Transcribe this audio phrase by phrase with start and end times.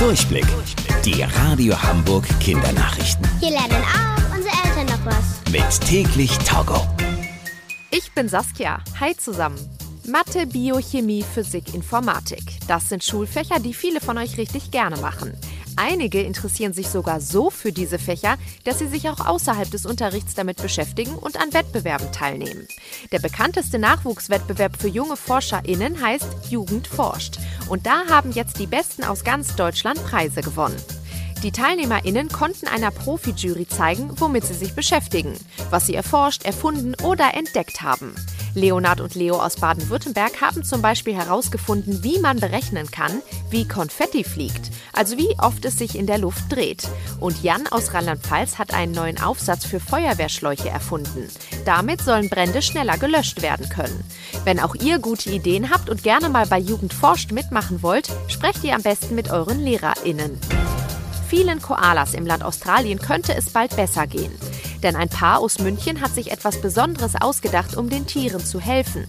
[0.00, 0.46] Durchblick.
[1.04, 3.28] Die Radio Hamburg Kindernachrichten.
[3.38, 5.52] Hier lernen auch unsere Eltern noch was.
[5.52, 6.86] Mit täglich Togo.
[7.90, 8.82] Ich bin Saskia.
[8.98, 9.58] Hi zusammen.
[10.08, 12.42] Mathe, Biochemie, Physik, Informatik.
[12.66, 15.34] Das sind Schulfächer, die viele von euch richtig gerne machen.
[15.82, 20.34] Einige interessieren sich sogar so für diese Fächer, dass sie sich auch außerhalb des Unterrichts
[20.34, 22.68] damit beschäftigen und an Wettbewerben teilnehmen.
[23.12, 27.38] Der bekannteste Nachwuchswettbewerb für junge ForscherInnen heißt Jugend forscht.
[27.70, 30.76] Und da haben jetzt die Besten aus ganz Deutschland Preise gewonnen.
[31.42, 35.32] Die TeilnehmerInnen konnten einer Profi-Jury zeigen, womit sie sich beschäftigen,
[35.70, 38.14] was sie erforscht, erfunden oder entdeckt haben.
[38.54, 44.24] Leonard und Leo aus Baden-Württemberg haben zum Beispiel herausgefunden, wie man berechnen kann, wie Konfetti
[44.24, 46.88] fliegt, also wie oft es sich in der Luft dreht.
[47.20, 51.28] Und Jan aus Rheinland-Pfalz hat einen neuen Aufsatz für Feuerwehrschläuche erfunden.
[51.64, 54.04] Damit sollen Brände schneller gelöscht werden können.
[54.44, 58.64] Wenn auch ihr gute Ideen habt und gerne mal bei Jugend forscht mitmachen wollt, sprecht
[58.64, 60.38] ihr am besten mit euren LehrerInnen.
[61.28, 64.32] Vielen Koalas im Land Australien könnte es bald besser gehen.
[64.82, 69.06] Denn ein Paar aus München hat sich etwas Besonderes ausgedacht, um den Tieren zu helfen.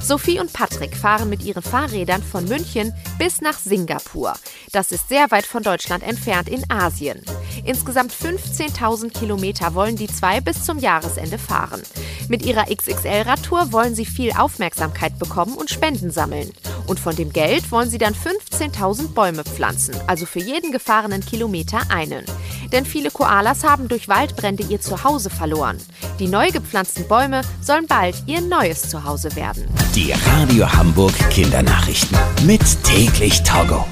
[0.00, 4.34] Sophie und Patrick fahren mit ihren Fahrrädern von München bis nach Singapur.
[4.72, 7.22] Das ist sehr weit von Deutschland entfernt in Asien.
[7.64, 11.82] Insgesamt 15.000 Kilometer wollen die zwei bis zum Jahresende fahren.
[12.28, 16.52] Mit ihrer XXL-Radtour wollen sie viel Aufmerksamkeit bekommen und Spenden sammeln.
[16.86, 21.82] Und von dem Geld wollen sie dann 15.000 Bäume pflanzen, also für jeden gefahrenen Kilometer
[21.90, 22.24] einen.
[22.72, 25.78] Denn viele Koalas haben durch Waldbrände ihr Zuhause verloren.
[26.18, 29.66] Die neu gepflanzten Bäume sollen bald ihr neues Zuhause werden.
[29.94, 32.18] Die Radio Hamburg Kindernachrichten.
[32.46, 33.86] Mit täglich Togo.